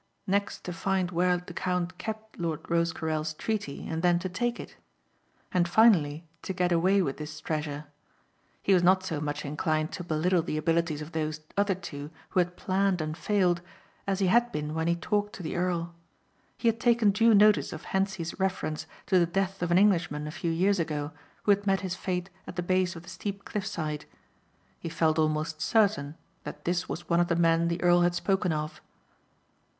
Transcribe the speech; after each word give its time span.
Next 0.25 0.63
to 0.63 0.73
find 0.73 1.11
where 1.11 1.37
the 1.37 1.53
count 1.53 1.99
kept 1.99 2.39
Lord 2.39 2.67
Rosecarrel's 2.67 3.35
treaty 3.35 3.87
and 3.87 4.01
then 4.01 4.17
to 4.17 4.29
take 4.29 4.59
it. 4.59 4.75
And 5.51 5.67
finally 5.69 6.25
to 6.41 6.53
get 6.53 6.71
away 6.71 7.03
with 7.03 7.19
his 7.19 7.39
treasure. 7.39 7.85
He 8.63 8.73
was 8.73 8.81
not 8.81 9.03
so 9.03 9.21
much 9.21 9.45
inclined 9.45 9.91
to 9.91 10.03
belittle 10.03 10.41
the 10.41 10.57
abilities 10.57 11.03
of 11.03 11.11
those 11.11 11.41
other 11.55 11.75
two 11.75 12.09
who 12.29 12.39
had 12.39 12.57
planned 12.57 12.99
and 12.99 13.15
failed 13.15 13.61
as 14.07 14.17
he 14.17 14.25
had 14.25 14.51
been 14.51 14.73
when 14.73 14.87
he 14.87 14.95
talked 14.95 15.33
to 15.35 15.43
the 15.43 15.55
earl. 15.55 15.93
He 16.57 16.67
had 16.67 16.79
taken 16.79 17.11
due 17.11 17.35
notice 17.35 17.71
of 17.71 17.83
Hentzi's 17.83 18.39
reference 18.39 18.87
to 19.05 19.19
the 19.19 19.27
death 19.27 19.61
of 19.61 19.69
an 19.69 19.77
Englishman 19.77 20.25
a 20.25 20.31
few 20.31 20.49
years 20.49 20.79
ago 20.79 21.11
who 21.43 21.51
had 21.51 21.67
met 21.67 21.81
his 21.81 21.93
fate 21.93 22.31
at 22.47 22.55
the 22.55 22.63
base 22.63 22.95
of 22.95 23.03
the 23.03 23.09
steep 23.09 23.45
cliff 23.45 23.67
side. 23.67 24.05
He 24.79 24.89
felt 24.89 25.19
almost 25.19 25.61
certain 25.61 26.17
that 26.43 26.65
this 26.65 26.89
was 26.89 27.07
one 27.07 27.19
of 27.19 27.27
the 27.27 27.35
men 27.35 27.67
the 27.67 27.83
earl 27.83 28.01
had 28.01 28.15
spoken 28.15 28.51
of. 28.51 28.81